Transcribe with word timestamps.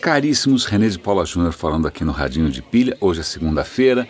Caríssimos, 0.00 0.64
René 0.64 0.88
de 0.88 0.98
Paula 0.98 1.26
Júnior 1.26 1.52
falando 1.52 1.88
aqui 1.88 2.04
no 2.04 2.12
Radinho 2.12 2.50
de 2.50 2.62
Pilha. 2.62 2.96
Hoje 3.00 3.20
é 3.20 3.22
segunda-feira. 3.22 4.08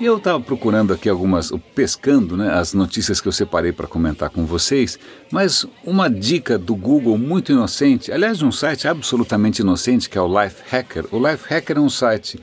E 0.00 0.04
eu 0.04 0.16
estava 0.16 0.40
procurando 0.40 0.92
aqui 0.92 1.08
algumas, 1.08 1.52
pescando 1.74 2.36
né, 2.36 2.52
as 2.52 2.72
notícias 2.72 3.20
que 3.20 3.28
eu 3.28 3.32
separei 3.32 3.70
para 3.70 3.86
comentar 3.86 4.30
com 4.30 4.46
vocês, 4.46 4.98
mas 5.30 5.66
uma 5.84 6.08
dica 6.08 6.56
do 6.56 6.74
Google 6.74 7.18
muito 7.18 7.52
inocente, 7.52 8.10
aliás, 8.10 8.38
de 8.38 8.46
um 8.46 8.50
site 8.50 8.88
absolutamente 8.88 9.60
inocente, 9.60 10.08
que 10.08 10.16
é 10.16 10.20
o 10.20 10.42
Life 10.42 10.62
Hacker. 10.70 11.04
O 11.12 11.18
Life 11.18 11.44
Hacker 11.52 11.76
é 11.76 11.80
um 11.80 11.90
site 11.90 12.40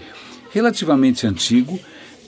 relativamente 0.51 1.25
antigo, 1.25 1.79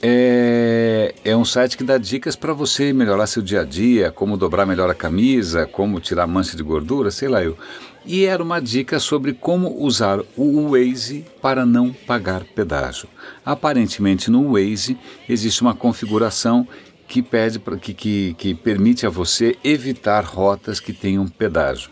é, 0.02 1.14
é 1.26 1.36
um 1.36 1.44
site 1.44 1.78
que 1.78 1.84
dá 1.84 1.98
dicas 1.98 2.36
para 2.36 2.54
você 2.54 2.94
melhorar 2.94 3.28
seu 3.28 3.42
dia 3.42 3.62
a 3.62 3.66
dia, 3.66 4.12
como 4.12 4.38
dobrar 4.38 4.66
melhor 4.66 4.90
a 4.90 4.94
camisa, 4.94 5.66
como 5.66 6.00
tirar 6.00 6.26
mancha 6.28 6.56
de 6.56 6.64
gordura, 6.64 7.12
sei 7.12 7.28
lá 7.28 7.44
eu. 7.44 7.58
E 8.06 8.26
era 8.26 8.42
uma 8.42 8.60
dica 8.60 9.00
sobre 9.00 9.34
como 9.34 9.84
usar 9.84 10.22
o 10.38 10.72
Waze 10.72 11.26
para 11.42 11.66
não 11.66 11.92
pagar 11.92 12.44
pedágio. 12.44 13.10
Aparentemente 13.46 14.32
no 14.32 14.54
Waze 14.54 14.98
existe 15.28 15.62
uma 15.62 15.76
configuração 15.76 16.68
que 17.08 17.22
pede 17.22 17.60
que, 17.82 17.94
que, 17.94 18.36
que 18.38 18.56
permite 18.56 19.06
a 19.06 19.10
você 19.10 19.58
evitar 19.64 20.24
rotas 20.24 20.80
que 20.80 20.94
tenham 20.94 21.28
pedágio. 21.28 21.90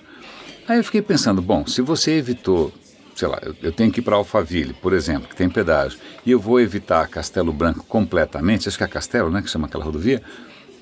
Aí 0.67 0.77
eu 0.77 0.83
fiquei 0.83 1.01
pensando, 1.01 1.41
bom, 1.41 1.65
se 1.65 1.81
você 1.81 2.11
evitou 2.11 2.71
sei 3.17 3.27
lá, 3.27 3.39
eu, 3.41 3.55
eu 3.63 3.71
tenho 3.71 3.91
que 3.91 3.99
ir 3.99 4.03
para 4.03 4.15
Alphaville, 4.15 4.73
por 4.73 4.93
exemplo, 4.93 5.27
que 5.27 5.35
tem 5.35 5.49
pedágio, 5.49 5.99
e 6.23 6.29
eu 6.29 6.39
vou 6.39 6.59
evitar 6.61 7.07
Castelo 7.07 7.51
Branco 7.51 7.83
completamente, 7.85 8.69
acho 8.69 8.77
que 8.77 8.83
é 8.83 8.87
Castelo, 8.87 9.31
né, 9.31 9.41
que 9.41 9.49
chama 9.49 9.65
aquela 9.65 9.83
rodovia. 9.83 10.21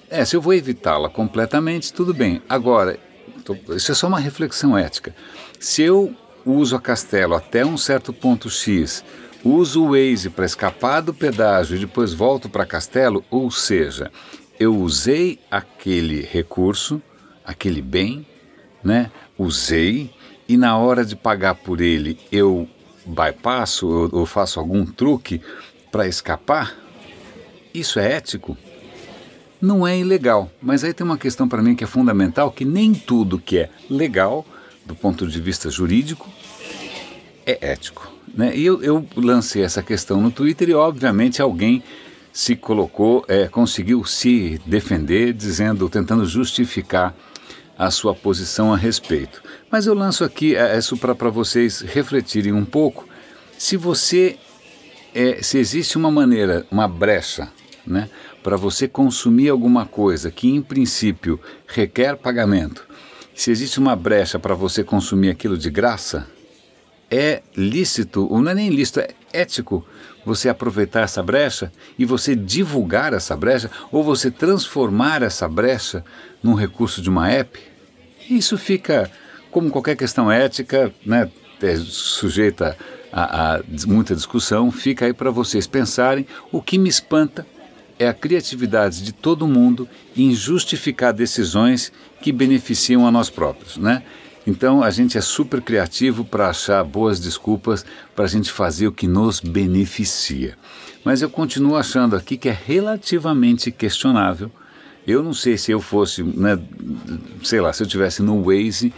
É, 0.10 0.24
se 0.26 0.36
eu 0.36 0.42
vou 0.42 0.54
evitá-la 0.54 1.10
completamente, 1.10 1.94
tudo 1.94 2.14
bem. 2.14 2.42
Agora, 2.50 3.00
tô, 3.46 3.56
isso 3.74 3.92
é 3.92 3.96
só 3.96 4.08
uma 4.08 4.20
reflexão 4.20 4.78
ética. 4.78 5.16
Se 5.60 5.82
eu 5.82 6.14
uso 6.46 6.76
a 6.76 6.82
Castelo 6.82 7.36
até 7.36 7.66
um 7.66 7.78
certo 7.78 8.12
ponto 8.12 8.50
X, 8.50 9.04
uso 9.44 9.84
o 9.84 9.92
Waze 9.92 10.30
para 10.30 10.46
escapar 10.46 11.02
do 11.02 11.14
pedágio 11.14 11.78
e 11.78 11.80
depois 11.80 12.14
volto 12.14 12.50
para 12.50 12.66
Castelo, 12.66 13.24
ou 13.32 13.50
seja, 13.50 14.12
eu 14.60 14.76
usei 14.76 15.40
aquele 15.50 16.22
recurso, 16.22 17.02
aquele 17.46 17.82
bem, 17.82 18.28
né? 18.84 19.10
Usei, 19.38 20.14
e 20.48 20.58
na 20.58 20.78
hora 20.78 21.06
de 21.06 21.16
pagar 21.16 21.56
por 21.56 21.82
ele 21.82 22.18
eu 22.32 22.68
bypasso 23.06 23.88
ou, 23.88 24.10
ou 24.20 24.26
faço 24.26 24.60
algum 24.60 24.86
truque 24.86 25.42
para 25.92 26.08
escapar, 26.08 26.76
isso 27.74 28.00
é 28.00 28.14
ético? 28.14 28.58
Não 29.62 29.88
é 29.88 29.98
ilegal, 29.98 30.52
mas 30.62 30.84
aí 30.84 30.94
tem 30.94 31.06
uma 31.06 31.18
questão 31.18 31.48
para 31.48 31.62
mim 31.62 31.76
que 31.76 31.84
é 31.84 31.88
fundamental, 31.88 32.52
que 32.52 32.66
nem 32.66 32.94
tudo 32.94 33.40
que 33.40 33.58
é 33.58 33.70
legal, 33.90 34.46
do 34.86 34.96
ponto 34.96 35.28
de 35.28 35.40
vista 35.40 35.70
jurídico, 35.70 36.30
é 37.46 37.72
ético. 37.72 38.12
Né? 38.34 38.56
E 38.56 38.66
eu, 38.66 38.84
eu 38.84 39.06
lancei 39.16 39.64
essa 39.64 39.82
questão 39.82 40.22
no 40.22 40.30
Twitter 40.30 40.70
e 40.70 40.74
obviamente 40.74 41.42
alguém 41.42 41.82
se 42.34 42.56
colocou, 42.56 43.24
é, 43.30 43.48
conseguiu 43.48 44.04
se 44.04 44.60
defender, 44.66 45.32
dizendo, 45.32 45.88
tentando 45.90 46.26
justificar 46.26 47.16
a 47.78 47.92
sua 47.92 48.14
posição 48.14 48.74
a 48.74 48.78
respeito. 48.78 49.42
Mas 49.70 49.86
eu 49.86 49.94
lanço 49.94 50.24
aqui 50.24 50.56
é, 50.56 50.78
isso 50.78 50.98
para 50.98 51.30
vocês 51.30 51.82
refletirem 51.82 52.54
um 52.54 52.66
pouco. 52.66 53.08
Se 53.58 53.78
você, 53.78 54.38
é, 55.14 55.42
se 55.42 55.58
existe 55.58 55.98
uma 55.98 56.12
maneira, 56.12 56.66
uma 56.72 56.88
brecha, 56.88 57.50
né, 57.86 58.10
para 58.44 58.58
você 58.58 58.88
consumir 58.88 59.50
alguma 59.50 59.86
coisa 59.86 60.32
que 60.32 60.48
em 60.48 60.62
princípio 60.62 61.40
requer 61.68 62.16
pagamento, 62.16 62.86
se 63.34 63.52
existe 63.52 63.80
uma 63.80 63.96
brecha 63.96 64.40
para 64.40 64.56
você 64.56 64.84
consumir 64.84 65.30
aquilo 65.30 65.58
de 65.58 65.70
graça, 65.70 66.28
é 67.12 67.44
lícito, 67.56 68.28
ou 68.32 68.42
não 68.42 68.52
é 68.52 68.56
nem 68.56 68.70
lícito, 68.70 69.00
é 69.02 69.10
ético 69.36 69.86
você 70.26 70.50
aproveitar 70.50 71.02
essa 71.02 71.22
brecha 71.22 71.72
e 71.98 72.06
você 72.06 72.36
divulgar 72.36 73.14
essa 73.14 73.36
brecha 73.36 73.70
ou 73.92 74.04
você 74.04 74.32
transformar 74.32 75.22
essa 75.22 75.48
brecha 75.48 76.04
num 76.42 76.54
recurso 76.54 77.02
de 77.02 77.10
uma 77.10 77.30
app? 77.30 77.60
Isso 78.30 78.58
fica, 78.58 79.10
como 79.52 79.70
qualquer 79.70 79.96
questão 79.96 80.32
ética, 80.32 80.92
né, 81.06 81.30
é 81.62 81.76
sujeita 81.78 82.78
a, 83.12 83.56
a 83.56 83.62
muita 83.88 84.16
discussão, 84.16 84.72
fica 84.72 85.06
aí 85.06 85.14
para 85.14 85.32
vocês 85.32 85.68
pensarem. 85.68 86.28
O 86.52 86.62
que 86.62 86.78
me 86.78 86.90
espanta 86.90 87.46
é 87.98 88.08
a 88.08 88.14
criatividade 88.14 89.02
de 89.02 89.14
todo 89.14 89.48
mundo 89.48 89.88
em 90.16 90.34
justificar 90.34 91.14
decisões 91.14 91.92
que 92.22 92.32
beneficiam 92.32 93.08
a 93.08 93.12
nós 93.12 93.30
próprios, 93.30 93.78
né? 93.78 94.04
Então 94.46 94.84
a 94.84 94.90
gente 94.92 95.18
é 95.18 95.22
super 95.22 95.62
criativo 95.62 96.24
para 96.24 96.50
achar 96.50 96.84
boas 96.84 97.20
desculpas 97.20 97.86
para 98.16 98.26
a 98.26 98.28
gente 98.28 98.52
fazer 98.52 98.88
o 98.88 98.92
que 98.92 99.08
nos 99.08 99.40
beneficia. 99.40 100.56
Mas 101.04 101.22
eu 101.22 101.30
continuo 101.30 101.76
achando 101.76 102.16
aqui 102.16 102.38
que 102.38 102.50
é 102.50 102.58
relativamente 102.66 103.72
questionável. 103.72 104.52
Eu 105.06 105.22
não 105.22 105.34
sei 105.34 105.58
se 105.58 105.72
eu 105.72 105.80
fosse, 105.80 106.24
né, 106.24 106.60
sei 107.44 107.62
lá, 107.62 107.72
se 107.72 107.84
eu 107.84 107.88
tivesse 107.88 108.24
no 108.24 108.44
Waze, 108.44 108.92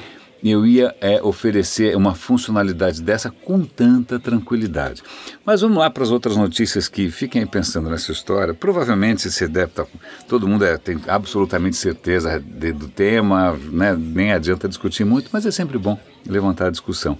eu 0.43 0.65
ia 0.65 0.95
é, 1.01 1.21
oferecer 1.21 1.95
uma 1.95 2.13
funcionalidade 2.13 3.01
dessa 3.01 3.29
com 3.29 3.63
tanta 3.63 4.19
tranquilidade. 4.19 5.01
Mas 5.45 5.61
vamos 5.61 5.77
lá 5.77 5.89
para 5.89 6.03
as 6.03 6.11
outras 6.11 6.37
notícias 6.37 6.87
que 6.87 7.09
fiquem 7.09 7.45
pensando 7.45 7.89
nessa 7.89 8.11
história. 8.11 8.53
Provavelmente 8.53 9.27
deve 9.47 9.65
estar. 9.65 9.85
Tá, 9.85 9.91
todo 10.27 10.47
mundo 10.47 10.63
é, 10.63 10.77
tem 10.77 10.99
absolutamente 11.07 11.75
certeza 11.75 12.39
de, 12.39 12.71
do 12.71 12.87
tema, 12.87 13.57
né? 13.71 13.95
nem 13.97 14.31
adianta 14.31 14.67
discutir 14.67 15.05
muito, 15.05 15.29
mas 15.33 15.45
é 15.45 15.51
sempre 15.51 15.77
bom 15.77 15.99
levantar 16.25 16.67
a 16.67 16.71
discussão. 16.71 17.17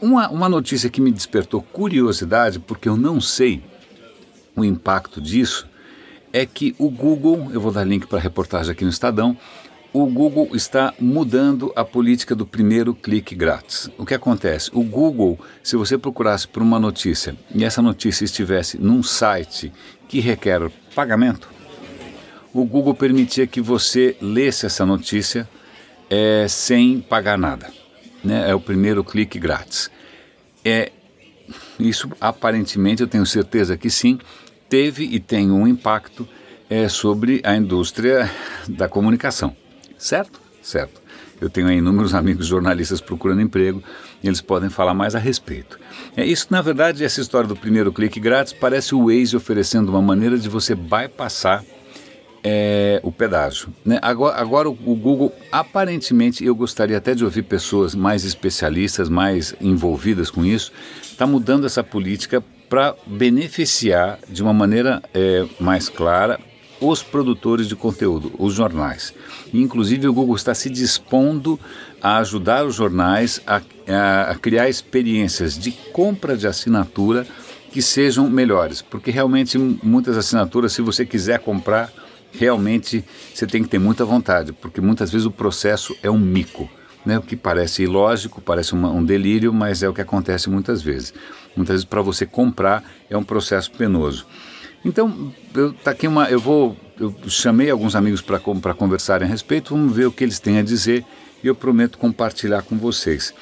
Uma, 0.00 0.28
uma 0.28 0.48
notícia 0.48 0.88
que 0.90 1.00
me 1.00 1.10
despertou 1.10 1.62
curiosidade, 1.62 2.58
porque 2.58 2.88
eu 2.88 2.96
não 2.96 3.20
sei 3.20 3.62
o 4.54 4.64
impacto 4.64 5.20
disso, 5.20 5.66
é 6.32 6.44
que 6.44 6.74
o 6.78 6.90
Google, 6.90 7.50
eu 7.52 7.60
vou 7.60 7.72
dar 7.72 7.84
link 7.84 8.06
para 8.06 8.18
a 8.18 8.20
reportagem 8.20 8.70
aqui 8.70 8.84
no 8.84 8.90
Estadão, 8.90 9.36
o 10.02 10.06
Google 10.06 10.50
está 10.54 10.94
mudando 11.00 11.72
a 11.74 11.84
política 11.84 12.32
do 12.32 12.46
primeiro 12.46 12.94
clique 12.94 13.34
grátis. 13.34 13.90
O 13.98 14.06
que 14.06 14.14
acontece? 14.14 14.70
O 14.72 14.84
Google, 14.84 15.36
se 15.60 15.74
você 15.74 15.98
procurasse 15.98 16.46
por 16.46 16.62
uma 16.62 16.78
notícia 16.78 17.34
e 17.52 17.64
essa 17.64 17.82
notícia 17.82 18.24
estivesse 18.24 18.78
num 18.78 19.02
site 19.02 19.72
que 20.06 20.20
requer 20.20 20.70
pagamento, 20.94 21.48
o 22.54 22.64
Google 22.64 22.94
permitia 22.94 23.44
que 23.44 23.60
você 23.60 24.16
lesse 24.20 24.66
essa 24.66 24.86
notícia 24.86 25.48
é, 26.08 26.46
sem 26.48 27.00
pagar 27.00 27.36
nada. 27.36 27.68
Né? 28.22 28.48
É 28.48 28.54
o 28.54 28.60
primeiro 28.60 29.02
clique 29.02 29.36
grátis. 29.36 29.90
É, 30.64 30.92
isso 31.76 32.08
aparentemente, 32.20 33.02
eu 33.02 33.08
tenho 33.08 33.26
certeza 33.26 33.76
que 33.76 33.90
sim, 33.90 34.20
teve 34.68 35.02
e 35.02 35.18
tem 35.18 35.50
um 35.50 35.66
impacto 35.66 36.28
é, 36.70 36.88
sobre 36.88 37.40
a 37.42 37.56
indústria 37.56 38.30
da 38.68 38.88
comunicação. 38.88 39.56
Certo? 39.98 40.40
Certo. 40.62 41.00
Eu 41.40 41.48
tenho 41.48 41.68
aí 41.68 41.76
inúmeros 41.78 42.14
amigos 42.14 42.46
jornalistas 42.46 43.00
procurando 43.00 43.40
emprego 43.40 43.82
e 44.22 44.26
eles 44.26 44.40
podem 44.40 44.68
falar 44.68 44.94
mais 44.94 45.14
a 45.14 45.18
respeito. 45.18 45.78
É 46.16 46.24
isso, 46.24 46.48
na 46.50 46.60
verdade, 46.60 47.04
essa 47.04 47.20
história 47.20 47.48
do 47.48 47.54
primeiro 47.54 47.92
clique 47.92 48.18
grátis 48.18 48.52
parece 48.52 48.94
o 48.94 49.06
Waze 49.06 49.36
oferecendo 49.36 49.90
uma 49.90 50.02
maneira 50.02 50.36
de 50.36 50.48
você 50.48 50.74
bypassar 50.74 51.64
é, 52.42 53.00
o 53.02 53.12
pedágio. 53.12 53.68
Né? 53.84 53.98
Agora, 54.02 54.36
agora 54.36 54.68
o, 54.68 54.72
o, 54.72 54.94
Google, 54.96 55.32
aparentemente, 55.50 56.44
eu 56.44 56.54
gostaria 56.54 56.98
até 56.98 57.14
de 57.14 57.24
ouvir 57.24 57.42
pessoas 57.42 57.94
mais 57.94 58.24
especialistas, 58.24 59.08
mais 59.08 59.54
envolvidas 59.60 60.30
com 60.30 60.44
isso, 60.44 60.72
está 61.02 61.26
mudando 61.26 61.66
essa 61.66 61.84
política 61.84 62.42
para 62.68 62.94
beneficiar 63.06 64.18
de 64.28 64.42
uma 64.42 64.52
maneira 64.52 65.02
é, 65.14 65.46
mais 65.58 65.88
clara 65.88 66.38
os 66.80 67.02
produtores 67.02 67.66
de 67.66 67.74
conteúdo, 67.74 68.32
os 68.38 68.54
jornais. 68.54 69.14
Inclusive, 69.52 70.08
o 70.08 70.12
Google 70.12 70.36
está 70.36 70.54
se 70.54 70.70
dispondo 70.70 71.58
a 72.00 72.18
ajudar 72.18 72.64
os 72.64 72.74
jornais 72.74 73.40
a, 73.46 73.60
a, 73.88 74.30
a 74.30 74.34
criar 74.36 74.68
experiências 74.68 75.58
de 75.58 75.72
compra 75.92 76.36
de 76.36 76.46
assinatura 76.46 77.26
que 77.72 77.82
sejam 77.82 78.30
melhores, 78.30 78.80
porque 78.80 79.10
realmente 79.10 79.58
muitas 79.58 80.16
assinaturas, 80.16 80.72
se 80.72 80.80
você 80.80 81.04
quiser 81.04 81.40
comprar, 81.40 81.92
realmente 82.32 83.04
você 83.34 83.46
tem 83.46 83.62
que 83.62 83.68
ter 83.68 83.78
muita 83.78 84.04
vontade, 84.04 84.52
porque 84.52 84.80
muitas 84.80 85.10
vezes 85.10 85.26
o 85.26 85.30
processo 85.30 85.96
é 86.02 86.10
um 86.10 86.18
mico. 86.18 86.68
Né, 87.06 87.16
o 87.16 87.22
que 87.22 87.36
parece 87.36 87.84
ilógico, 87.84 88.42
parece 88.42 88.74
uma, 88.74 88.90
um 88.90 89.02
delírio, 89.02 89.50
mas 89.50 89.82
é 89.82 89.88
o 89.88 89.94
que 89.94 90.00
acontece 90.00 90.50
muitas 90.50 90.82
vezes. 90.82 91.14
Muitas 91.56 91.74
vezes 91.74 91.84
para 91.84 92.02
você 92.02 92.26
comprar 92.26 92.84
é 93.08 93.16
um 93.16 93.22
processo 93.22 93.70
penoso. 93.70 94.26
Então, 94.84 95.32
eu, 95.54 95.72
tá 95.72 95.90
aqui 95.90 96.06
uma, 96.06 96.30
eu 96.30 96.38
vou, 96.38 96.76
eu 96.98 97.14
chamei 97.28 97.70
alguns 97.70 97.96
amigos 97.96 98.22
para 98.22 98.74
conversarem 98.74 99.26
a 99.26 99.30
respeito, 99.30 99.74
vamos 99.76 99.94
ver 99.94 100.06
o 100.06 100.12
que 100.12 100.24
eles 100.24 100.38
têm 100.38 100.58
a 100.58 100.62
dizer 100.62 101.04
e 101.42 101.46
eu 101.46 101.54
prometo 101.54 101.98
compartilhar 101.98 102.62
com 102.62 102.76
vocês. 102.76 103.34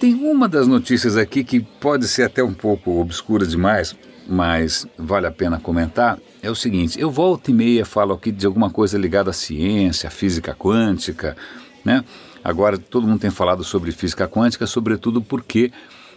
Tem 0.00 0.14
uma 0.14 0.48
das 0.48 0.66
notícias 0.66 1.16
aqui 1.16 1.44
que 1.44 1.60
pode 1.60 2.06
ser 2.08 2.24
até 2.24 2.42
um 2.42 2.52
pouco 2.52 3.00
obscura 3.00 3.46
demais, 3.46 3.96
mas 4.26 4.86
vale 4.98 5.26
a 5.26 5.30
pena 5.30 5.58
comentar. 5.58 6.18
É 6.42 6.50
o 6.50 6.54
seguinte: 6.54 7.00
eu 7.00 7.10
volto 7.10 7.50
e 7.50 7.54
meia 7.54 7.84
falo 7.84 8.12
aqui 8.12 8.30
de 8.30 8.44
alguma 8.44 8.70
coisa 8.70 8.98
ligada 8.98 9.30
à 9.30 9.32
ciência, 9.32 10.08
à 10.08 10.10
física 10.10 10.54
quântica, 10.54 11.36
né? 11.84 12.04
Agora 12.42 12.76
todo 12.76 13.06
mundo 13.06 13.20
tem 13.20 13.30
falado 13.30 13.64
sobre 13.64 13.92
física 13.92 14.28
quântica, 14.28 14.66
sobretudo 14.66 15.22
porque 15.22 15.72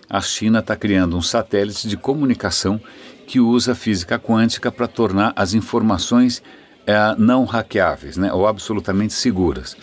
a 0.09 0.19
China 0.21 0.59
está 0.59 0.75
criando 0.75 1.15
um 1.15 1.21
satélite 1.21 1.87
de 1.87 1.95
comunicação 1.95 2.81
que 3.27 3.39
usa 3.41 3.75
física 3.75 4.18
quântica 4.18 4.71
para 4.71 4.88
tornar 4.88 5.33
as 5.35 5.53
informações 5.53 6.41
é, 6.88 7.13
não 7.18 7.44
hackeáveis, 7.44 8.15
né, 8.15 8.31
ou 8.31 8.47
absolutamente 8.47 9.13
seguras. 9.13 9.75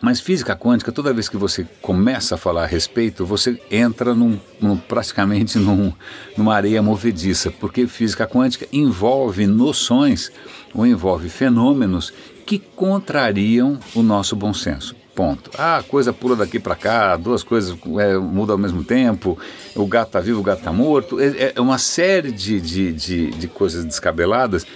Mas 0.00 0.20
física 0.20 0.56
quântica, 0.56 0.90
toda 0.90 1.12
vez 1.12 1.28
que 1.28 1.36
você 1.36 1.64
começa 1.80 2.34
a 2.34 2.38
falar 2.38 2.64
a 2.64 2.66
respeito, 2.66 3.24
você 3.24 3.56
entra 3.70 4.12
num, 4.12 4.36
num, 4.60 4.76
praticamente 4.76 5.60
num, 5.60 5.92
numa 6.36 6.56
areia 6.56 6.82
movediça, 6.82 7.52
porque 7.52 7.86
física 7.86 8.26
quântica 8.26 8.66
envolve 8.72 9.46
noções 9.46 10.32
ou 10.74 10.84
envolve 10.84 11.28
fenômenos 11.28 12.12
que 12.44 12.58
contrariam 12.58 13.78
o 13.94 14.02
nosso 14.02 14.34
bom 14.34 14.52
senso. 14.52 14.96
Ponto. 15.14 15.50
Ah, 15.58 15.84
coisa 15.86 16.10
pula 16.10 16.34
daqui 16.34 16.58
para 16.58 16.74
cá, 16.74 17.16
duas 17.16 17.42
coisas 17.42 17.76
é, 18.00 18.16
mudam 18.16 18.54
ao 18.54 18.58
mesmo 18.58 18.82
tempo, 18.82 19.38
o 19.74 19.86
gato 19.86 20.08
está 20.08 20.20
vivo, 20.20 20.40
o 20.40 20.42
gato 20.42 20.60
está 20.60 20.72
morto. 20.72 21.20
É, 21.20 21.52
é, 21.54 21.60
uma 21.60 21.76
série 21.76 22.32
de, 22.32 22.58
de, 22.58 22.92
de, 22.92 23.30
de 23.30 23.48
coisas 23.48 23.84
descabeladas 23.84 24.66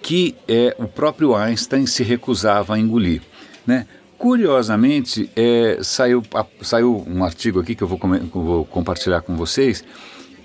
que 0.00 0.36
é, 0.46 0.74
o 0.78 0.86
próprio 0.86 1.34
Einstein 1.34 1.86
se 1.86 2.02
recusava 2.02 2.74
a 2.74 2.78
engolir. 2.78 3.22
Né? 3.66 3.86
Curiosamente, 4.18 5.30
é, 5.34 5.78
saiu, 5.82 6.22
a, 6.32 6.46
saiu 6.60 7.04
um 7.06 7.24
artigo 7.24 7.60
aqui 7.60 7.74
que 7.74 7.82
eu 7.82 7.88
vou, 7.88 7.98
vou 8.32 8.64
compartilhar 8.64 9.22
com 9.22 9.36
vocês, 9.36 9.84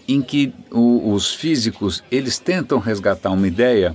em 0.08 0.22
que 0.22 0.54
o, 0.72 1.14
os 1.14 1.34
físicos 1.34 2.04
eles 2.10 2.40
tentam 2.40 2.80
resgatar 2.80 3.32
uma 3.32 3.48
ideia 3.48 3.94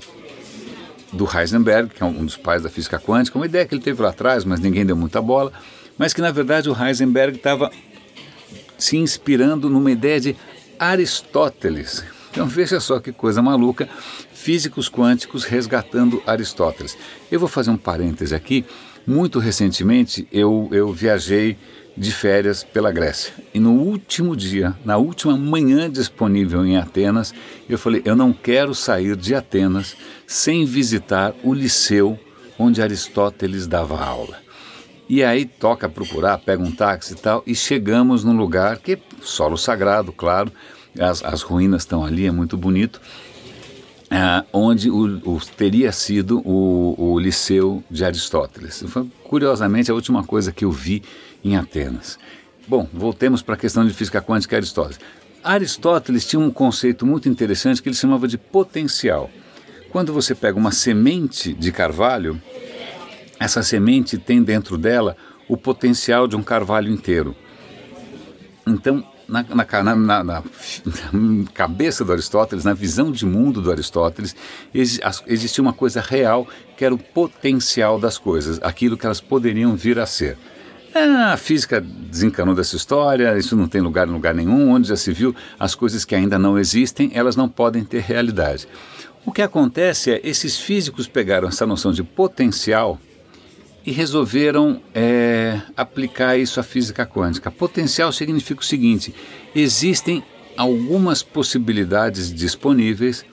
do 1.13 1.29
Heisenberg, 1.29 1.95
que 1.95 2.03
é 2.03 2.07
um 2.07 2.25
dos 2.25 2.37
pais 2.37 2.63
da 2.63 2.71
física 2.71 2.99
quântica, 2.99 3.39
uma 3.39 3.47
ideia 3.47 3.67
que 3.67 3.75
ele 3.75 3.83
teve 3.83 4.03
lá 4.03 4.11
atrás, 4.11 4.45
mas 4.45 4.61
ninguém 4.61 4.87
deu 4.87 4.97
muita 4.97 5.21
bola, 5.21 5.53
mas 5.99 6.15
que 6.15 6.21
na 6.21 6.31
verdade 6.31 6.71
o 6.71 6.77
Heisenberg 6.77 7.37
estava 7.37 7.71
se 8.79 8.97
inspirando 8.97 9.69
numa 9.69 9.91
ideia 9.91 10.21
de 10.21 10.37
Aristóteles. 10.79 12.05
Então 12.31 12.47
veja 12.47 12.81
só 12.81 12.99
que 12.99 13.13
coisa 13.13 13.43
maluca, 13.43 13.89
físicos 14.33 14.89
quânticos 14.89 15.45
resgatando 15.45 16.23
Aristóteles. 16.27 16.97
Eu 17.31 17.39
vou 17.39 17.49
fazer 17.49 17.71
um 17.71 17.77
parêntese 17.77 18.35
aqui. 18.35 18.65
Muito 19.07 19.39
recentemente 19.39 20.27
eu, 20.33 20.69
eu 20.73 20.93
viajei 20.93 21.59
de 21.97 22.11
férias 22.11 22.65
pela 22.65 22.91
Grécia. 22.91 23.35
E 23.53 23.61
no 23.61 23.73
último 23.73 24.37
dia, 24.37 24.75
na 24.85 24.97
última 24.97 25.37
manhã 25.37 25.91
disponível 25.91 26.65
em 26.65 26.77
Atenas, 26.77 27.35
eu 27.69 27.79
falei: 27.79 28.03
eu 28.05 28.17
não 28.17 28.33
quero 28.33 28.75
sair 28.75 29.17
de 29.17 29.35
Atenas 29.35 29.97
sem 30.27 30.65
visitar 30.65 31.35
o 31.43 31.53
liceu 31.53 32.19
onde 32.59 32.83
Aristóteles 32.83 33.67
dava 33.67 34.03
aula. 34.03 34.37
E 35.09 35.23
aí 35.23 35.45
toca 35.45 35.89
procurar, 35.89 36.39
pega 36.39 36.63
um 36.63 36.71
táxi 36.71 37.13
e 37.13 37.17
tal, 37.17 37.43
e 37.47 37.55
chegamos 37.55 38.25
num 38.25 38.37
lugar 38.37 38.79
que 38.79 38.93
é 38.93 38.99
solo 39.21 39.59
sagrado, 39.59 40.13
claro, 40.13 40.51
as, 40.99 41.23
as 41.23 41.43
ruínas 41.43 41.83
estão 41.83 42.05
ali, 42.05 42.27
é 42.27 42.31
muito 42.31 42.57
bonito, 42.57 43.01
é, 44.11 44.45
onde 44.53 44.91
o, 44.91 45.21
o, 45.29 45.41
teria 45.57 45.91
sido 45.91 46.41
o, 46.47 46.95
o 46.99 47.19
liceu 47.19 47.83
de 47.91 48.05
Aristóteles. 48.05 48.85
Foi, 48.89 49.07
curiosamente, 49.25 49.91
a 49.91 49.95
última 49.95 50.23
coisa 50.23 50.53
que 50.53 50.65
eu 50.65 50.71
vi 50.71 51.03
em 51.45 51.57
Atenas. 51.57 52.19
Bom, 52.67 52.89
voltemos 52.93 53.43
para 53.43 53.55
a 53.55 53.59
questão 53.59 53.87
de 53.87 53.93
física 53.93 54.23
quântica 54.23 54.55
e 54.55 54.59
Aristóteles. 54.59 55.01
Aristóteles 55.43 56.27
tinha 56.27 56.41
um 56.41 56.51
conceito 56.51 57.05
muito 57.05 57.29
interessante 57.29 57.83
que 57.83 57.89
ele 57.89 57.97
chamava 57.97 58.29
de 58.29 58.39
potencial. 58.39 59.29
Quando 59.91 60.13
você 60.13 60.35
pega 60.35 60.59
uma 60.59 60.71
semente 60.71 61.53
de 61.53 61.73
carvalho, 61.73 62.41
essa 63.39 63.63
semente 63.63 64.17
tem 64.17 64.43
dentro 64.43 64.79
dela 64.79 65.17
o 65.49 65.57
potencial 65.57 66.29
de 66.29 66.37
um 66.37 66.43
carvalho 66.43 66.91
inteiro. 66.91 67.35
Então, 68.67 69.05
na, 69.29 69.43
na, 69.43 69.95
na, 69.95 70.25
na, 70.25 70.43
cabeça 71.53 72.05
do 72.05 72.13
Aristóteles, 72.13 72.65
na 72.65 72.73
visão 72.73 73.11
de 73.11 73.27
mundo 73.27 73.61
do 73.61 73.71
Aristóteles, 73.71 74.37
existia 74.73 75.63
uma 75.63 75.73
coisa 75.73 76.01
real 76.01 76.47
que 76.77 76.85
era 76.85 76.95
o 76.95 76.99
potencial 76.99 77.99
das 77.99 78.17
coisas, 78.17 78.61
aquilo 78.63 78.97
que 78.97 79.05
elas 79.05 79.21
poderiam 79.21 79.75
vir 79.75 79.99
a 79.99 80.07
ser. 80.07 80.39
É, 80.95 81.05
a 81.05 81.37
física 81.37 81.81
desencanou 81.81 82.55
dessa 82.55 82.77
história, 82.77 83.39
isso 83.39 83.57
não 83.57 83.67
tem 83.67 83.81
lugar 83.81 84.07
em 84.07 84.11
lugar 84.11 84.35
nenhum, 84.35 84.71
onde 84.71 84.89
já 84.89 84.97
se 84.97 85.11
viu 85.11 85.35
as 85.59 85.75
coisas 85.75 86.05
que 86.05 86.15
ainda 86.15 86.39
não 86.39 86.59
existem, 86.59 87.11
elas 87.15 87.35
não 87.35 87.49
podem 87.49 87.83
ter 87.83 88.03
realidade. 88.03 88.69
O 89.25 89.33
que 89.33 89.41
acontece 89.41 90.11
é, 90.11 90.21
esses 90.23 90.59
físicos 90.59 91.09
pegaram 91.09 91.49
essa 91.49 91.67
noção 91.67 91.93
de 91.93 92.03
potencial 92.03 93.01
e 93.85 93.91
resolveram 93.91 94.83
é, 94.95 95.61
aplicar 95.77 96.37
isso 96.37 96.61
à 96.61 96.63
física 96.63 97.07
quântica. 97.07 97.51
Potencial 97.51 98.13
significa 98.13 98.61
o 98.61 98.65
seguinte: 98.65 99.15
existem 99.55 100.23
algumas 100.57 101.23
possibilidades 101.23 102.33
disponíveis 102.33 103.25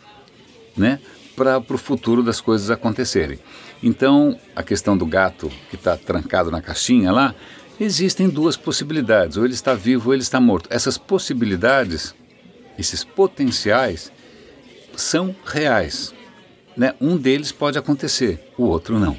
né, 0.78 1.00
para 1.40 1.76
o 1.76 1.78
futuro 1.78 2.22
das 2.22 2.42
coisas 2.42 2.70
acontecerem. 2.70 3.40
Então, 3.82 4.38
a 4.56 4.62
questão 4.62 4.98
do 4.98 5.06
gato 5.06 5.50
que 5.70 5.76
está 5.76 5.96
trancado 5.96 6.52
na 6.52 6.62
caixinha 6.62 7.12
lá, 7.12 7.34
existem 7.80 8.28
duas 8.28 8.58
possibilidades: 8.58 9.38
ou 9.38 9.46
ele 9.46 9.54
está 9.54 9.74
vivo 9.74 10.10
ou 10.10 10.14
ele 10.14 10.22
está 10.22 10.40
morto. 10.40 10.68
Essas 10.70 10.98
possibilidades, 10.98 12.14
esses 12.78 13.04
potenciais, 13.04 14.12
são 14.96 15.34
reais. 15.46 16.14
Né? 16.76 16.94
Um 17.00 17.18
deles 17.18 17.52
pode 17.52 17.78
acontecer, 17.78 18.40
o 18.58 18.64
outro 18.64 19.00
não. 19.00 19.18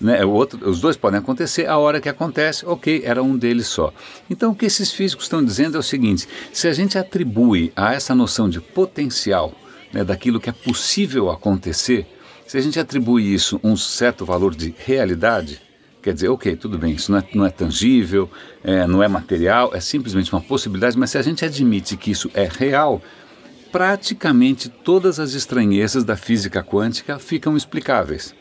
Né? 0.00 0.24
O 0.24 0.30
outro, 0.30 0.68
os 0.68 0.80
dois 0.80 0.96
podem 0.96 1.18
acontecer, 1.18 1.66
a 1.66 1.76
hora 1.76 2.00
que 2.00 2.08
acontece, 2.08 2.64
ok, 2.64 3.02
era 3.04 3.20
um 3.20 3.36
deles 3.36 3.66
só. 3.66 3.92
Então, 4.30 4.52
o 4.52 4.54
que 4.54 4.66
esses 4.66 4.92
físicos 4.92 5.24
estão 5.24 5.44
dizendo 5.44 5.76
é 5.76 5.80
o 5.80 5.82
seguinte: 5.82 6.28
se 6.52 6.68
a 6.68 6.72
gente 6.72 6.96
atribui 6.96 7.72
a 7.74 7.94
essa 7.94 8.14
noção 8.14 8.48
de 8.48 8.60
potencial, 8.60 9.52
né, 9.92 10.04
daquilo 10.04 10.40
que 10.40 10.50
é 10.50 10.52
possível 10.52 11.30
acontecer, 11.30 12.06
se 12.46 12.56
a 12.56 12.60
gente 12.60 12.80
atribui 12.80 13.32
isso 13.32 13.60
um 13.62 13.76
certo 13.76 14.24
valor 14.24 14.54
de 14.54 14.74
realidade, 14.78 15.60
quer 16.02 16.14
dizer, 16.14 16.28
ok, 16.28 16.56
tudo 16.56 16.78
bem, 16.78 16.94
isso 16.94 17.12
não 17.12 17.18
é, 17.18 17.24
não 17.34 17.46
é 17.46 17.50
tangível, 17.50 18.30
é, 18.64 18.86
não 18.86 19.02
é 19.02 19.08
material, 19.08 19.74
é 19.74 19.80
simplesmente 19.80 20.32
uma 20.32 20.40
possibilidade, 20.40 20.96
mas 20.96 21.10
se 21.10 21.18
a 21.18 21.22
gente 21.22 21.44
admite 21.44 21.96
que 21.96 22.10
isso 22.10 22.30
é 22.32 22.48
real, 22.50 23.02
praticamente 23.70 24.68
todas 24.68 25.20
as 25.20 25.34
estranhezas 25.34 26.04
da 26.04 26.16
física 26.16 26.62
quântica 26.62 27.18
ficam 27.18 27.56
explicáveis. 27.56 28.34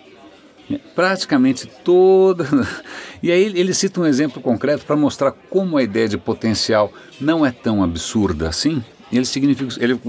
Praticamente 0.96 1.68
toda. 1.84 2.46
E 3.24 3.32
aí 3.32 3.46
ele 3.46 3.74
cita 3.74 4.00
um 4.00 4.06
exemplo 4.06 4.40
concreto 4.40 4.86
para 4.86 4.96
mostrar 4.96 5.32
como 5.32 5.76
a 5.76 5.82
ideia 5.82 6.08
de 6.08 6.20
potencial 6.20 6.94
não 7.20 7.44
é 7.44 7.52
tão 7.52 7.84
absurda 7.84 8.48
assim. 8.48 8.84
Ele 9.12 9.26
significa, 9.26 9.74
ele 9.84 10.00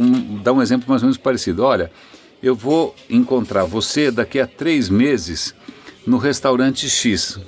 dá 0.43 0.53
um 0.53 0.61
exemplo 0.61 0.89
mais 0.89 1.03
ou 1.03 1.07
menos 1.07 1.19
parecido. 1.19 1.65
Olha, 1.65 1.91
eu 2.43 2.55
vou 2.55 2.95
encontrar 3.09 3.65
você 3.65 4.11
daqui 4.11 4.41
a 4.41 4.47
três 4.47 4.89
meses 4.89 5.55
no 6.07 6.19
restaurante 6.19 6.89
X. 6.89 7.39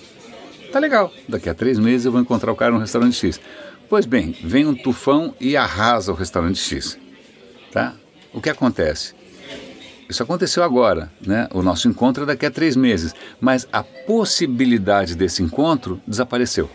Tá 0.73 0.79
legal, 0.79 1.13
daqui 1.29 1.49
a 1.49 1.55
três 1.55 1.79
meses 1.79 2.07
eu 2.07 2.13
vou 2.13 2.21
encontrar 2.21 2.53
o 2.53 2.57
cara 2.57 2.73
no 2.73 2.79
restaurante 2.79 3.17
X. 3.17 3.41
Pois 3.89 4.07
bem, 4.07 4.37
vem 4.45 4.67
um 4.67 4.75
tufão 4.75 5.35
e 5.41 5.57
arrasa 5.57 6.13
o 6.13 6.15
restaurante 6.15 6.59
X. 6.59 6.97
Tá? 7.73 7.95
O 8.33 8.41
que 8.41 8.49
acontece? 8.49 9.15
Isso 10.09 10.23
aconteceu 10.23 10.63
agora, 10.63 11.11
né? 11.25 11.49
O 11.53 11.63
nosso 11.63 11.89
encontro 11.89 12.25
é 12.25 12.27
daqui 12.27 12.45
a 12.45 12.51
três 12.51 12.75
meses, 12.75 13.15
mas 13.41 13.69
a 13.73 13.83
possibilidade 13.83 15.15
desse 15.15 15.43
encontro 15.43 16.01
desapareceu. 16.07 16.69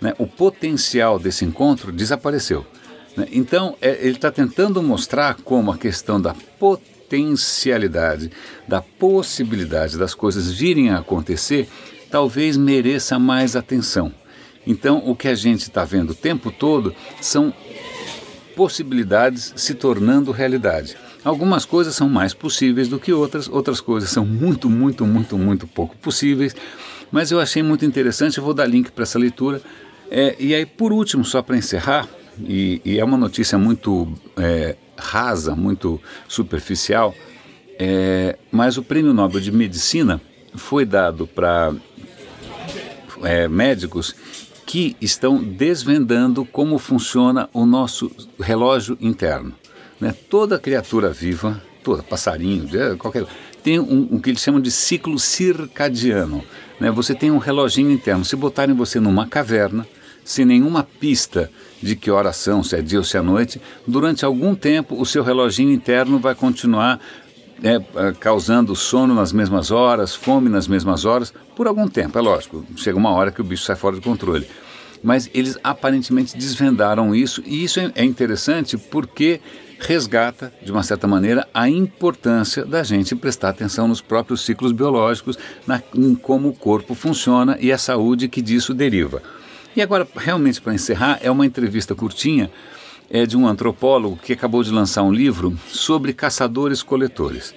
Né? 0.00 0.14
O 0.18 0.26
potencial 0.26 1.18
desse 1.18 1.44
encontro 1.44 1.90
desapareceu. 1.90 2.64
Né? 3.16 3.26
Então, 3.32 3.76
é, 3.80 3.98
ele 4.00 4.16
está 4.16 4.30
tentando 4.30 4.82
mostrar 4.82 5.36
como 5.42 5.72
a 5.72 5.78
questão 5.78 6.20
da 6.20 6.34
potencialidade, 6.58 8.30
da 8.68 8.82
possibilidade 8.82 9.96
das 9.96 10.14
coisas 10.14 10.50
virem 10.50 10.90
a 10.90 10.98
acontecer, 10.98 11.68
talvez 12.10 12.56
mereça 12.56 13.18
mais 13.18 13.56
atenção. 13.56 14.12
Então, 14.66 15.02
o 15.06 15.14
que 15.14 15.28
a 15.28 15.34
gente 15.34 15.62
está 15.62 15.84
vendo 15.84 16.10
o 16.10 16.14
tempo 16.14 16.50
todo 16.50 16.94
são 17.20 17.54
possibilidades 18.56 19.52
se 19.54 19.74
tornando 19.74 20.32
realidade. 20.32 20.96
Algumas 21.22 21.64
coisas 21.64 21.94
são 21.94 22.08
mais 22.08 22.32
possíveis 22.32 22.88
do 22.88 22.98
que 22.98 23.12
outras, 23.12 23.48
outras 23.48 23.80
coisas 23.80 24.10
são 24.10 24.24
muito, 24.24 24.70
muito, 24.70 25.04
muito, 25.04 25.36
muito 25.36 25.66
pouco 25.66 25.96
possíveis. 25.96 26.54
Mas 27.10 27.30
eu 27.30 27.38
achei 27.38 27.62
muito 27.62 27.84
interessante, 27.84 28.38
eu 28.38 28.44
vou 28.44 28.54
dar 28.54 28.66
link 28.66 28.90
para 28.90 29.02
essa 29.02 29.18
leitura. 29.18 29.60
É, 30.10 30.34
e 30.38 30.54
aí, 30.54 30.64
por 30.64 30.92
último, 30.92 31.24
só 31.24 31.42
para 31.42 31.56
encerrar, 31.56 32.08
e, 32.40 32.80
e, 32.84 32.98
é 32.98 33.04
uma 33.04 33.16
notícia 33.16 33.58
muito 33.58 34.08
é, 34.36 34.76
rasa, 34.96 35.54
muito 35.54 36.00
superficial, 36.28 37.14
é, 37.78 38.36
mas 38.50 38.76
o 38.76 38.82
Prêmio 38.82 39.12
Nobel 39.12 39.40
de 39.40 39.52
Medicina 39.52 40.20
foi 40.54 40.84
dado 40.84 41.26
para 41.26 41.74
é, 43.22 43.48
médicos 43.48 44.14
que 44.64 44.96
estão 45.00 45.42
desvendando 45.42 46.44
como 46.44 46.78
funciona 46.78 47.48
o 47.52 47.64
nosso 47.64 48.10
relógio 48.40 48.98
interno. 49.00 49.54
Né? 50.00 50.14
Toda 50.28 50.58
criatura 50.58 51.10
viva, 51.10 51.62
toda 51.84 52.02
passarinho, 52.02 52.68
qualquer 52.98 53.26
tem 53.66 53.80
um, 53.80 54.06
um 54.12 54.20
que 54.20 54.30
eles 54.30 54.40
chamam 54.40 54.60
de 54.60 54.70
ciclo 54.70 55.18
circadiano. 55.18 56.44
Né? 56.78 56.88
Você 56.92 57.16
tem 57.16 57.32
um 57.32 57.38
reloginho 57.38 57.90
interno. 57.90 58.24
Se 58.24 58.36
botarem 58.36 58.76
você 58.76 59.00
numa 59.00 59.26
caverna, 59.26 59.84
sem 60.26 60.44
nenhuma 60.44 60.82
pista 60.82 61.48
de 61.80 61.94
que 61.94 62.10
horas 62.10 62.36
são, 62.36 62.62
se 62.62 62.74
é 62.74 62.82
dia 62.82 62.98
ou 62.98 63.04
se 63.04 63.16
é 63.16 63.22
noite, 63.22 63.62
durante 63.86 64.24
algum 64.24 64.54
tempo 64.56 65.00
o 65.00 65.06
seu 65.06 65.22
reloginho 65.22 65.72
interno 65.72 66.18
vai 66.18 66.34
continuar 66.34 67.00
é, 67.62 67.80
causando 68.18 68.74
sono 68.74 69.14
nas 69.14 69.32
mesmas 69.32 69.70
horas, 69.70 70.14
fome 70.14 70.48
nas 70.48 70.66
mesmas 70.66 71.04
horas, 71.04 71.32
por 71.54 71.68
algum 71.68 71.86
tempo. 71.86 72.18
É 72.18 72.20
lógico, 72.20 72.66
chega 72.76 72.98
uma 72.98 73.10
hora 73.10 73.30
que 73.30 73.40
o 73.40 73.44
bicho 73.44 73.62
sai 73.62 73.76
fora 73.76 73.94
de 73.94 74.02
controle. 74.02 74.46
Mas 75.02 75.30
eles 75.32 75.56
aparentemente 75.62 76.36
desvendaram 76.36 77.14
isso, 77.14 77.42
e 77.46 77.62
isso 77.62 77.78
é 77.78 78.04
interessante 78.04 78.76
porque 78.76 79.40
resgata, 79.78 80.52
de 80.62 80.72
uma 80.72 80.82
certa 80.82 81.06
maneira, 81.06 81.46
a 81.54 81.68
importância 81.68 82.64
da 82.64 82.82
gente 82.82 83.14
prestar 83.14 83.50
atenção 83.50 83.86
nos 83.86 84.00
próprios 84.00 84.44
ciclos 84.44 84.72
biológicos, 84.72 85.38
na, 85.66 85.80
em 85.94 86.14
como 86.14 86.48
o 86.48 86.54
corpo 86.54 86.94
funciona 86.94 87.56
e 87.60 87.70
a 87.70 87.78
saúde 87.78 88.28
que 88.28 88.42
disso 88.42 88.74
deriva. 88.74 89.22
E 89.76 89.82
agora, 89.82 90.08
realmente, 90.16 90.60
para 90.60 90.72
encerrar, 90.72 91.20
é 91.22 91.30
uma 91.30 91.44
entrevista 91.44 91.94
curtinha 91.94 92.50
é 93.08 93.24
de 93.24 93.36
um 93.36 93.46
antropólogo 93.46 94.16
que 94.16 94.32
acabou 94.32 94.62
de 94.62 94.70
lançar 94.70 95.02
um 95.02 95.12
livro 95.12 95.56
sobre 95.68 96.12
caçadores-coletores. 96.12 97.54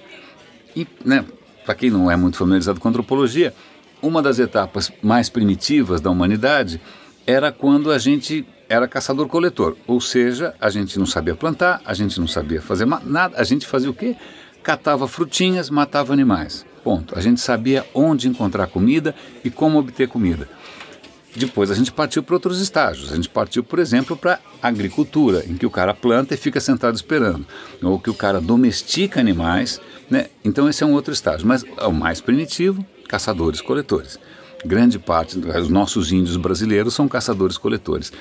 E, 0.76 0.86
né, 1.04 1.24
para 1.64 1.74
quem 1.74 1.90
não 1.90 2.10
é 2.10 2.16
muito 2.16 2.36
familiarizado 2.36 2.78
com 2.78 2.88
antropologia, 2.88 3.54
uma 4.02 4.22
das 4.22 4.38
etapas 4.38 4.92
mais 5.02 5.28
primitivas 5.28 6.00
da 6.00 6.10
humanidade 6.10 6.80
era 7.26 7.50
quando 7.50 7.90
a 7.90 7.98
gente 7.98 8.46
era 8.68 8.86
caçador-coletor, 8.86 9.76
ou 9.86 10.00
seja, 10.00 10.54
a 10.60 10.70
gente 10.70 10.98
não 10.98 11.06
sabia 11.06 11.34
plantar, 11.34 11.80
a 11.84 11.92
gente 11.92 12.20
não 12.20 12.28
sabia 12.28 12.62
fazer 12.62 12.86
nada, 12.86 13.36
a 13.36 13.42
gente 13.42 13.66
fazia 13.66 13.90
o 13.90 13.94
quê? 13.94 14.14
Catava 14.62 15.08
frutinhas, 15.08 15.68
matava 15.70 16.12
animais. 16.12 16.64
Ponto. 16.84 17.18
A 17.18 17.20
gente 17.20 17.40
sabia 17.40 17.84
onde 17.92 18.28
encontrar 18.28 18.66
comida 18.68 19.14
e 19.44 19.50
como 19.50 19.78
obter 19.78 20.08
comida. 20.08 20.48
Depois 21.34 21.70
a 21.70 21.74
gente 21.74 21.92
partiu 21.92 22.22
para 22.22 22.34
outros 22.34 22.60
estágios. 22.60 23.12
A 23.12 23.16
gente 23.16 23.28
partiu, 23.28 23.62
por 23.62 23.78
exemplo, 23.78 24.16
para 24.16 24.40
agricultura, 24.60 25.44
em 25.46 25.56
que 25.56 25.64
o 25.64 25.70
cara 25.70 25.94
planta 25.94 26.34
e 26.34 26.36
fica 26.36 26.60
sentado 26.60 26.94
esperando, 26.94 27.46
ou 27.82 27.98
que 28.00 28.10
o 28.10 28.14
cara 28.14 28.40
domestica 28.40 29.20
animais, 29.20 29.80
né? 30.10 30.26
Então 30.44 30.68
esse 30.68 30.82
é 30.82 30.86
um 30.86 30.92
outro 30.92 31.12
estágio. 31.12 31.46
Mas 31.46 31.64
é 31.78 31.86
o 31.86 31.92
mais 31.92 32.20
primitivo, 32.20 32.84
caçadores-coletores. 33.08 34.18
Grande 34.64 34.98
parte 34.98 35.38
dos 35.38 35.68
nossos 35.68 36.12
índios 36.12 36.36
brasileiros 36.36 36.94
são 36.94 37.08
caçadores-coletores. 37.08 38.12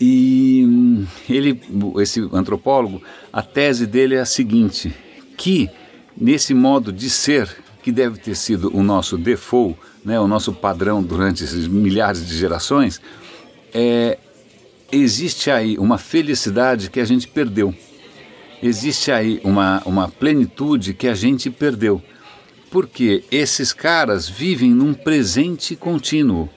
E 0.00 0.64
hum, 0.66 1.06
ele, 1.28 1.60
esse 2.00 2.28
antropólogo, 2.32 3.02
a 3.32 3.42
tese 3.42 3.86
dele 3.86 4.14
é 4.14 4.20
a 4.20 4.26
seguinte: 4.26 4.94
que 5.36 5.70
nesse 6.16 6.54
modo 6.54 6.92
de 6.92 7.08
ser 7.08 7.61
que 7.82 7.90
deve 7.90 8.18
ter 8.18 8.36
sido 8.36 8.74
o 8.74 8.82
nosso 8.82 9.18
default, 9.18 9.76
né, 10.04 10.18
o 10.20 10.28
nosso 10.28 10.52
padrão 10.52 11.02
durante 11.02 11.42
esses 11.44 11.66
milhares 11.66 12.26
de 12.26 12.36
gerações, 12.36 13.00
é, 13.74 14.18
existe 14.90 15.50
aí 15.50 15.76
uma 15.78 15.98
felicidade 15.98 16.90
que 16.90 17.00
a 17.00 17.04
gente 17.04 17.26
perdeu. 17.26 17.74
Existe 18.62 19.10
aí 19.10 19.40
uma, 19.42 19.82
uma 19.84 20.08
plenitude 20.08 20.94
que 20.94 21.08
a 21.08 21.14
gente 21.14 21.50
perdeu. 21.50 22.00
Porque 22.70 23.24
esses 23.30 23.72
caras 23.72 24.28
vivem 24.28 24.70
num 24.70 24.94
presente 24.94 25.74
contínuo. 25.74 26.48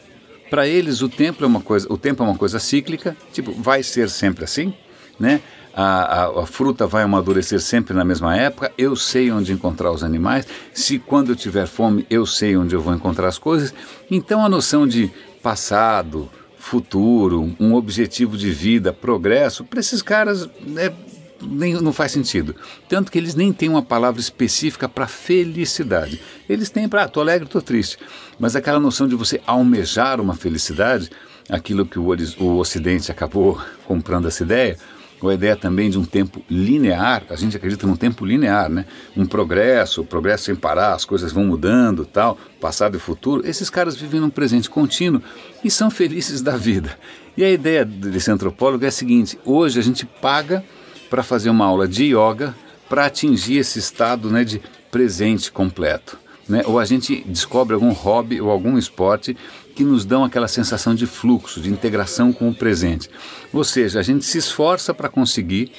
Para 0.49 0.67
eles 0.67 1.01
o 1.01 1.09
tempo 1.09 1.43
é 1.43 1.47
uma 1.47 1.59
coisa, 1.59 1.91
o 1.91 1.97
tempo 1.97 2.21
é 2.21 2.25
uma 2.25 2.37
coisa 2.37 2.59
cíclica, 2.59 3.17
tipo, 3.33 3.51
vai 3.51 3.81
ser 3.81 4.09
sempre 4.09 4.43
assim, 4.43 4.73
né? 5.19 5.41
A, 5.75 6.23
a, 6.23 6.43
a, 6.43 6.45
fruta 6.45 6.87
vai 6.87 7.03
amadurecer 7.03 7.59
sempre 7.59 7.93
na 7.93 8.05
mesma 8.05 8.35
época, 8.37 8.71
eu 8.77 8.95
sei 8.95 9.29
onde 9.29 9.51
encontrar 9.51 9.91
os 9.91 10.03
animais, 10.03 10.47
se 10.73 10.97
quando 10.97 11.33
eu 11.33 11.35
tiver 11.35 11.67
fome 11.67 12.05
eu 12.09 12.25
sei 12.25 12.55
onde 12.55 12.73
eu 12.73 12.81
vou 12.81 12.93
encontrar 12.93 13.27
as 13.27 13.37
coisas. 13.37 13.73
Então 14.09 14.45
a 14.45 14.47
noção 14.47 14.87
de 14.87 15.11
passado, 15.43 16.29
futuro, 16.57 17.53
um 17.59 17.73
objetivo 17.73 18.37
de 18.37 18.49
vida, 18.51 18.93
progresso, 18.93 19.65
para 19.65 19.81
esses 19.81 20.01
caras 20.01 20.49
é, 20.77 20.93
nem, 21.41 21.73
não 21.73 21.91
faz 21.91 22.13
sentido. 22.13 22.55
Tanto 22.87 23.11
que 23.11 23.17
eles 23.17 23.35
nem 23.35 23.51
têm 23.51 23.67
uma 23.67 23.83
palavra 23.83 24.21
específica 24.21 24.87
para 24.87 25.07
felicidade. 25.07 26.21
Eles 26.47 26.69
têm 26.69 26.87
para, 26.87 27.03
ah, 27.03 27.07
tô 27.07 27.19
alegre, 27.19 27.47
tô 27.47 27.61
triste. 27.61 27.97
Mas 28.39 28.55
aquela 28.55 28.79
noção 28.79 29.07
de 29.07 29.15
você 29.15 29.41
almejar 29.45 30.21
uma 30.21 30.33
felicidade, 30.33 31.11
aquilo 31.49 31.85
que 31.85 31.99
o, 31.99 32.07
o 32.39 32.57
Ocidente 32.57 33.11
acabou 33.11 33.61
comprando 33.85 34.27
essa 34.27 34.43
ideia, 34.43 34.77
ou 35.25 35.31
a 35.31 35.33
ideia 35.33 35.55
também 35.55 35.89
de 35.89 35.97
um 35.97 36.05
tempo 36.05 36.39
linear, 36.47 37.23
a 37.29 37.35
gente 37.35 37.57
acredita 37.57 37.87
num 37.87 37.95
tempo 37.95 38.23
linear, 38.23 38.69
né? 38.69 38.85
Um 39.17 39.25
progresso, 39.25 40.03
progresso 40.03 40.45
sem 40.45 40.55
parar, 40.55 40.93
as 40.93 41.03
coisas 41.03 41.31
vão 41.31 41.43
mudando, 41.43 42.05
tal, 42.05 42.37
passado 42.61 42.95
e 42.95 42.99
futuro. 42.99 43.41
Esses 43.43 43.67
caras 43.67 43.95
vivem 43.95 44.19
num 44.19 44.29
presente 44.29 44.69
contínuo 44.69 45.23
e 45.63 45.71
são 45.71 45.89
felizes 45.89 46.41
da 46.41 46.55
vida. 46.55 46.95
E 47.35 47.43
a 47.43 47.49
ideia 47.49 47.83
desse 47.83 48.29
antropólogo 48.29 48.85
é 48.85 48.89
a 48.89 48.91
seguinte: 48.91 49.39
hoje 49.43 49.79
a 49.79 49.83
gente 49.83 50.05
paga 50.05 50.63
para 51.09 51.23
fazer 51.23 51.49
uma 51.49 51.65
aula 51.65 51.87
de 51.87 52.15
yoga 52.15 52.55
para 52.87 53.07
atingir 53.07 53.57
esse 53.57 53.79
estado 53.79 54.29
né, 54.29 54.43
de 54.43 54.61
presente 54.91 55.51
completo. 55.51 56.19
Né? 56.47 56.61
Ou 56.67 56.77
a 56.77 56.85
gente 56.85 57.23
descobre 57.27 57.73
algum 57.73 57.91
hobby 57.91 58.39
ou 58.39 58.51
algum 58.51 58.77
esporte 58.77 59.35
que 59.75 59.83
nos 59.83 60.05
dão 60.05 60.23
aquela 60.23 60.47
sensação 60.47 60.95
de 60.95 61.05
fluxo, 61.05 61.59
de 61.59 61.69
integração 61.69 62.31
com 62.31 62.49
o 62.49 62.55
presente. 62.55 63.09
Ou 63.51 63.63
seja, 63.63 63.99
a 63.99 64.03
gente 64.03 64.23
se 64.23 64.37
esforça 64.37 64.93
para 64.93 65.09
conseguir 65.09 65.71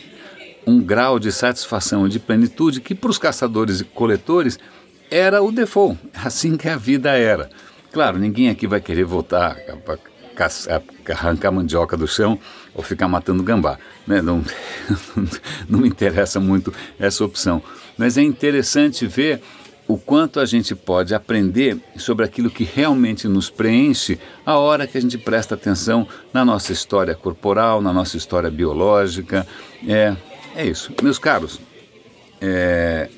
um 0.67 0.81
grau 0.81 1.19
de 1.19 1.33
satisfação 1.33 2.07
de 2.09 2.19
plenitude 2.19 2.81
que 2.81 2.95
para 2.95 3.11
os 3.11 3.19
caçadores 3.19 3.81
e 3.81 3.85
coletores 3.85 4.59
era 5.11 5.43
o 5.43 5.51
default, 5.51 5.99
assim 6.13 6.57
que 6.57 6.69
a 6.69 6.77
vida 6.77 7.11
era. 7.13 7.49
Claro, 7.93 8.19
ninguém 8.19 8.51
aqui 8.51 8.67
vai 8.67 8.81
querer 8.81 9.05
voltar 9.05 9.57
a 10.69 11.13
arrancar 11.13 11.51
mandioca 11.51 11.97
do 11.97 12.07
chão 12.07 12.39
ou 12.75 12.83
ficar 12.83 13.09
matando 13.09 13.43
gambá. 13.43 13.79
Né? 14.07 14.21
Não, 14.21 14.45
não 15.67 15.79
me 15.81 15.89
interessa 15.89 16.39
muito 16.39 16.75
essa 16.99 17.25
opção. 17.25 17.63
Mas 17.97 18.19
é 18.19 18.23
interessante 18.23 19.07
ver 19.07 19.41
o 19.89 19.97
quanto 19.97 20.41
a 20.41 20.45
gente 20.45 20.75
pode 20.75 21.15
aprender 21.15 21.79
sobre 21.97 22.25
aquilo 22.25 22.51
que 22.51 22.65
realmente 22.65 23.29
nos 23.29 23.49
preenche 23.49 24.19
a 24.45 24.59
hora 24.59 24.87
que 24.87 24.99
a 24.99 25.01
gente 25.01 25.17
presta 25.17 25.55
atenção 25.55 26.07
na 26.33 26.45
nossa 26.45 26.73
história 26.73 27.15
corporal, 27.15 27.81
na 27.81 27.93
nossa 27.93 28.17
história 28.17 28.51
biológica. 28.51 29.47
É, 29.87 30.17
é 30.57 30.67
isso. 30.67 30.93
Meus 31.03 31.19
caros, 31.19 31.61
é, 32.41 33.09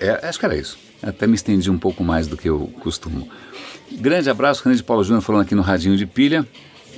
é, 0.00 0.26
acho 0.26 0.38
que 0.38 0.44
era 0.44 0.56
isso. 0.56 0.78
Até 1.02 1.26
me 1.26 1.34
estendi 1.34 1.70
um 1.70 1.78
pouco 1.78 2.04
mais 2.04 2.26
do 2.26 2.36
que 2.36 2.48
eu 2.48 2.72
costumo. 2.80 3.28
Grande 3.92 4.30
abraço, 4.30 4.62
René 4.64 4.76
de 4.76 4.82
Paulo 4.82 5.02
Júnior 5.02 5.22
falando 5.22 5.42
aqui 5.42 5.54
no 5.54 5.62
Radinho 5.62 5.96
de 5.96 6.06
Pilha 6.06 6.46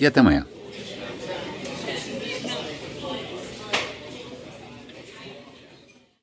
e 0.01 0.07
até 0.07 0.21
amanhã. 0.21 0.47